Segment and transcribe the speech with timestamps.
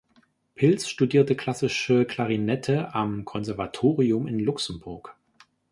[0.55, 5.15] Pilz studierte klassische Klarinette am Konservatorium in Luxemburg.